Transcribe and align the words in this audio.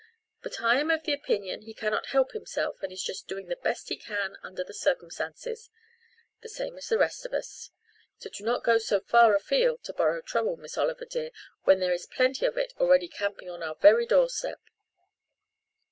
But 0.41 0.59
I 0.63 0.79
am 0.79 0.89
of 0.89 1.03
the 1.03 1.13
opinion 1.13 1.61
he 1.61 1.75
cannot 1.75 2.07
help 2.07 2.31
himself 2.31 2.81
and 2.81 2.91
is 2.91 3.03
just 3.03 3.27
doing 3.27 3.49
the 3.49 3.55
best 3.55 3.89
he 3.89 3.97
can 3.97 4.35
under 4.41 4.63
the 4.63 4.73
circumstances, 4.73 5.69
the 6.41 6.49
same 6.49 6.75
as 6.75 6.89
the 6.89 6.97
rest 6.97 7.23
of 7.23 7.35
us. 7.35 7.69
So 8.17 8.31
do 8.31 8.43
not 8.43 8.63
go 8.63 8.79
so 8.79 8.99
far 8.99 9.35
afield 9.35 9.83
to 9.83 9.93
borrow 9.93 10.21
trouble, 10.23 10.57
Miss 10.57 10.75
Oliver 10.75 11.05
dear, 11.05 11.29
when 11.65 11.79
there 11.81 11.93
is 11.93 12.07
plenty 12.07 12.47
of 12.47 12.57
it 12.57 12.73
already 12.79 13.07
camping 13.07 13.51
on 13.51 13.61
our 13.61 13.75
very 13.75 14.07
doorstep." 14.07 14.59